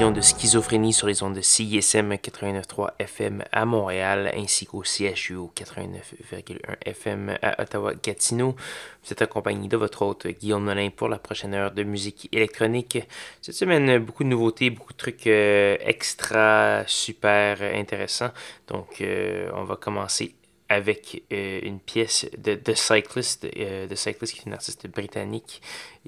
[0.00, 6.56] De schizophrénie sur les ondes de CISM 89.3 FM à Montréal ainsi qu'au CHU 89.1
[6.86, 8.56] FM à Ottawa-Gatineau.
[9.04, 13.00] Vous êtes accompagné de votre hôte Guillaume Nolin pour la prochaine heure de musique électronique.
[13.42, 18.30] Cette semaine, beaucoup de nouveautés, beaucoup de trucs euh, extra super intéressants.
[18.68, 20.34] Donc, euh, on va commencer
[20.72, 25.60] avec euh, une pièce de The Cyclist, euh, The Cyclist qui est une artiste britannique.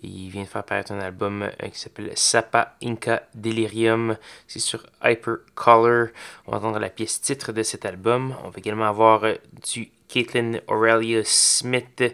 [0.02, 4.16] Il vient de faire paraître un album euh, qui s'appelle Sapa Inca Delirium.
[4.46, 6.08] C'est sur Hypercolor.
[6.46, 8.34] On va entendre la pièce titre de cet album.
[8.44, 9.24] On va également avoir
[9.72, 12.04] du Caitlin Aurelia Smith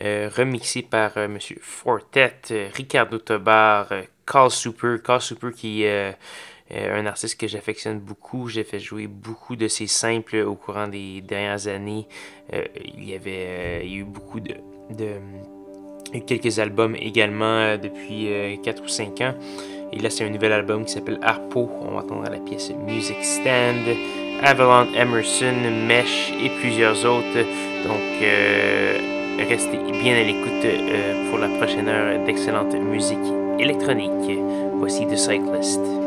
[0.00, 3.88] remixé par Monsieur Fortet, Ricardo Tobar,
[4.26, 5.84] Carl Super, Carl Super qui
[6.72, 8.48] euh, un artiste que j'affectionne beaucoup.
[8.48, 12.06] J'ai fait jouer beaucoup de ses simples au courant des dernières années.
[12.54, 12.64] Euh,
[12.96, 14.54] il y avait euh, il y a eu beaucoup de,
[16.26, 18.28] quelques albums également depuis
[18.62, 19.34] 4 ou 5 ans.
[19.92, 21.70] Et là, c'est un nouvel album qui s'appelle Harpo.
[21.82, 23.84] On va entendre la pièce Music Stand,
[24.42, 25.54] Avalon Emerson,
[25.86, 27.44] Mesh et plusieurs autres.
[27.84, 33.18] Donc, restez bien à l'écoute pour la prochaine heure d'excellente musique
[33.58, 34.40] électronique.
[34.78, 36.03] Voici The Cyclist.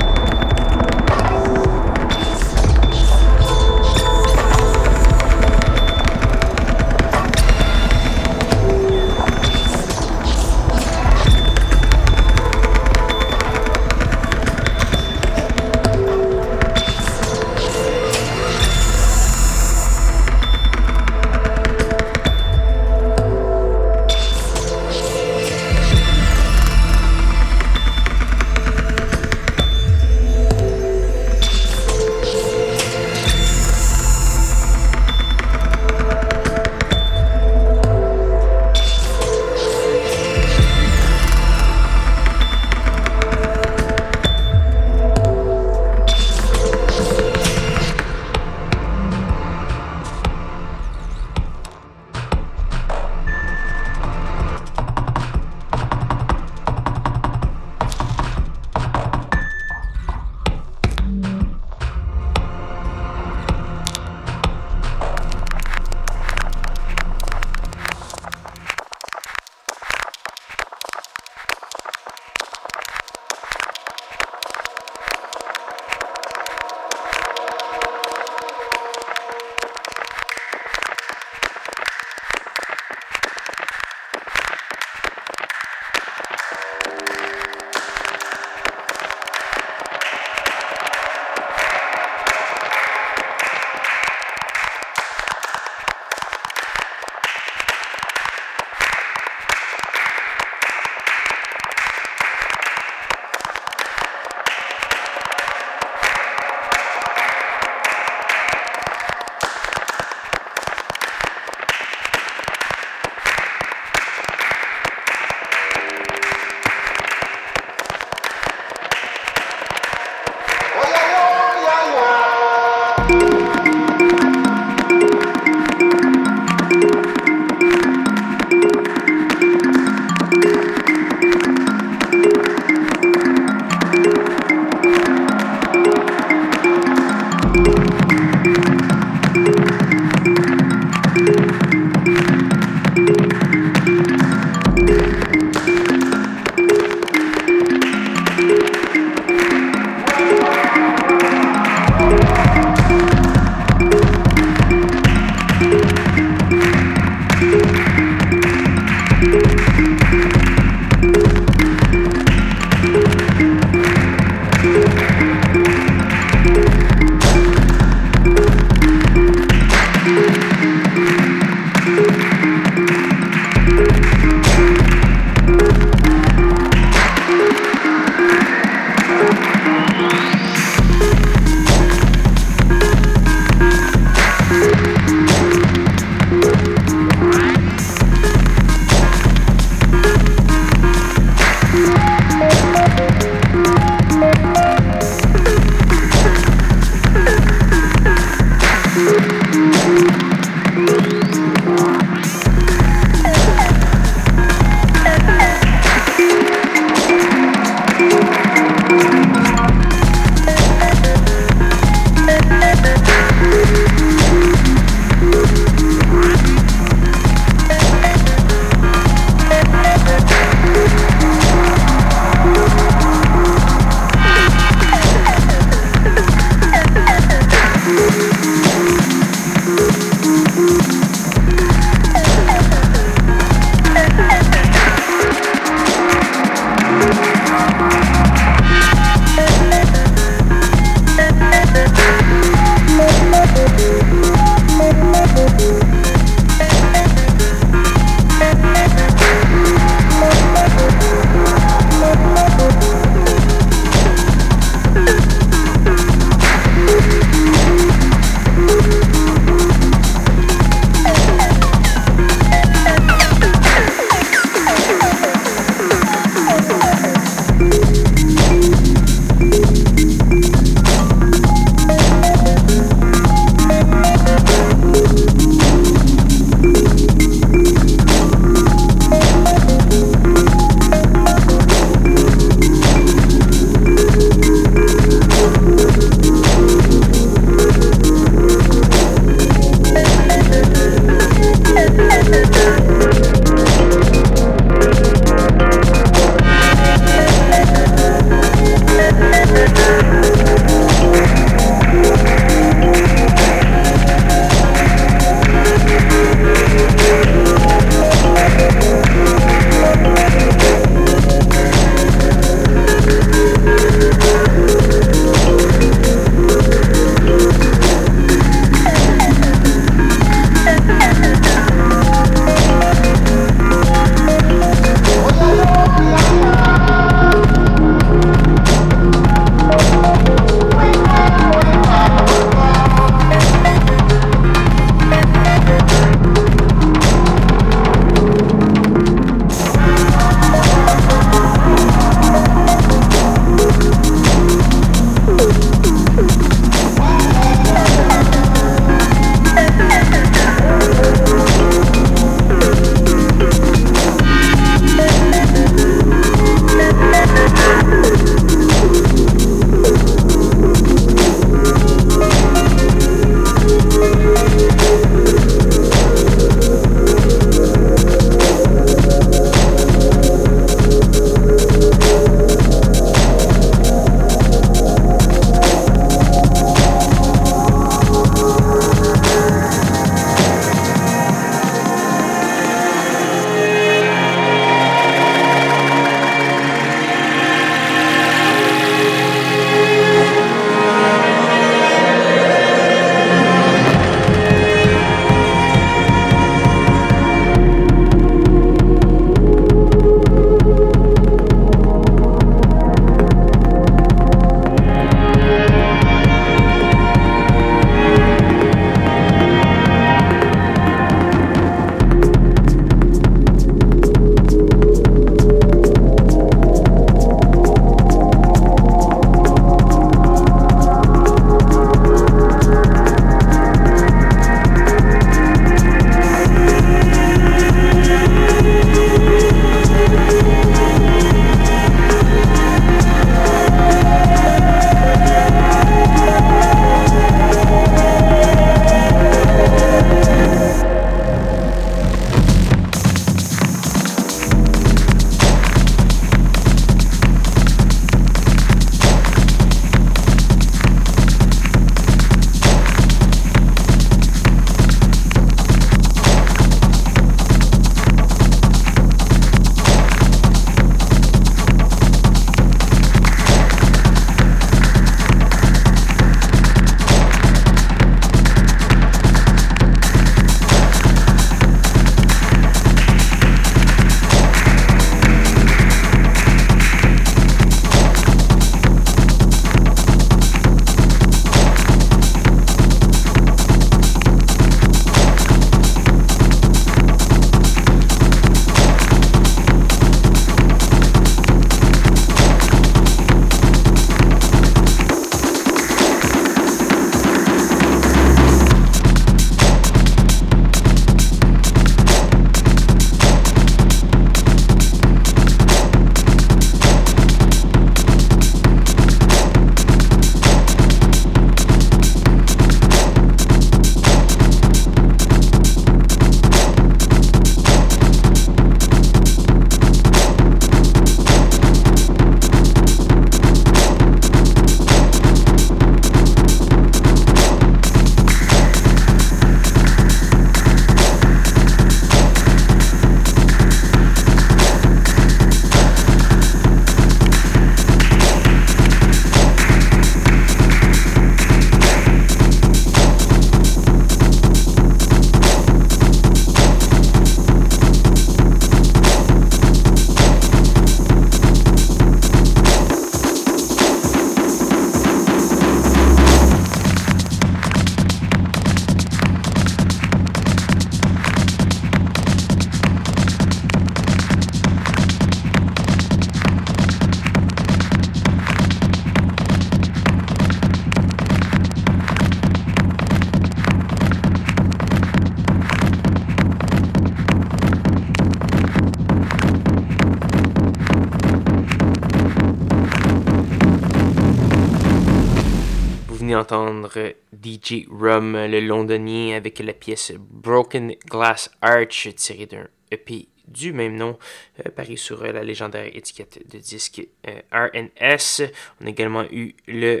[587.32, 593.96] DJ Rum, le londonien, avec la pièce Broken Glass Arch, tirée d'un EP du même
[593.96, 594.16] nom,
[594.64, 598.48] euh, paru sur la légendaire étiquette de disque euh, RNS.
[598.80, 600.00] On a également eu le,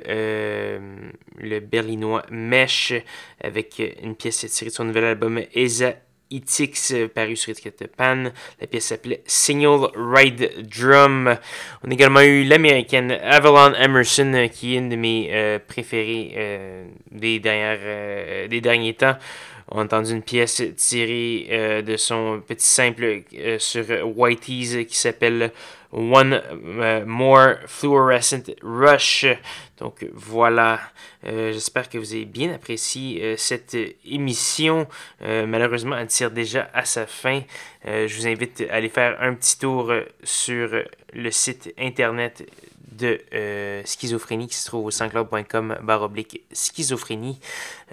[1.36, 2.92] le berlinois Mesh
[3.42, 5.94] avec une pièce tirée de son nouvel album Eza
[6.32, 8.30] Euh, paru sur étiquette Pan.
[8.60, 11.36] La pièce s'appelait Signal Ride Drum.
[11.82, 16.88] On a également eu l'américaine Avalon Emerson, euh, qui est une de mes euh, préférées
[17.10, 19.16] des, dernières, des derniers temps.
[19.72, 23.22] On a entendu une pièce tirée de son petit simple
[23.58, 23.84] sur
[24.16, 25.52] Whitey's qui s'appelle
[25.92, 26.40] One
[27.06, 29.26] More Fluorescent Rush.
[29.80, 30.78] Donc voilà,
[31.26, 34.86] euh, j'espère que vous avez bien apprécié euh, cette émission.
[35.22, 37.40] Euh, malheureusement, elle tire déjà à sa fin.
[37.84, 39.90] je vous invite à aller faire un petit tour
[40.22, 40.68] sur
[41.14, 42.46] le site internet
[43.00, 47.40] de euh, schizophrénie qui se trouve au sanscloud.com oblique schizophrénie.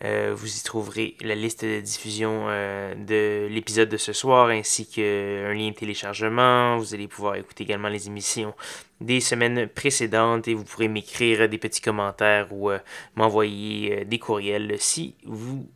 [0.03, 4.85] Euh, vous y trouverez la liste de diffusion euh, de l'épisode de ce soir ainsi
[4.85, 6.77] qu'un lien de téléchargement.
[6.77, 8.53] Vous allez pouvoir écouter également les émissions
[8.99, 12.69] des semaines précédentes et vous pourrez m'écrire des petits commentaires ou
[13.15, 15.67] m'envoyer des courriels si vous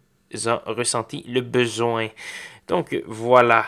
[0.47, 2.09] en ressentez le besoin.
[2.71, 3.65] Donc voilà,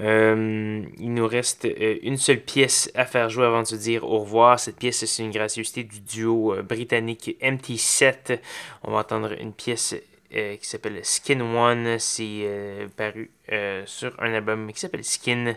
[0.00, 4.02] euh, il nous reste euh, une seule pièce à faire jouer avant de se dire
[4.02, 4.58] au revoir.
[4.58, 8.38] Cette pièce, c'est une gracieuseté du duo euh, britannique MT7.
[8.82, 9.94] On va entendre une pièce
[10.34, 11.98] euh, qui s'appelle Skin One.
[11.98, 15.54] C'est euh, paru euh, sur un album qui s'appelle Skin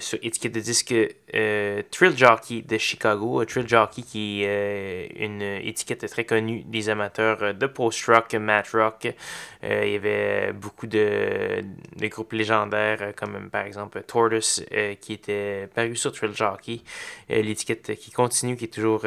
[0.00, 0.94] sur étiquette de disque
[1.90, 3.44] Trill Jockey de Chicago.
[3.44, 9.08] Trill Jockey qui est une étiquette très connue des amateurs de post-rock, mat rock.
[9.62, 11.64] il y avait beaucoup de,
[11.96, 14.64] de groupes légendaires comme par exemple Tortoise
[15.00, 16.80] qui était paru sur Trill Jockey.
[17.28, 19.04] L'étiquette qui continue, qui est toujours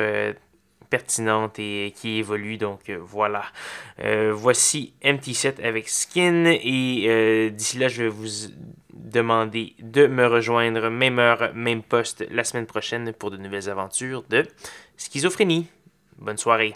[0.91, 2.57] pertinente et qui évolue.
[2.57, 3.45] Donc euh, voilà.
[4.03, 8.51] Euh, voici MT7 avec Skin et euh, d'ici là, je vais vous
[8.93, 14.23] demander de me rejoindre même heure, même poste la semaine prochaine pour de nouvelles aventures
[14.29, 14.45] de
[14.97, 15.67] schizophrénie.
[16.19, 16.75] Bonne soirée.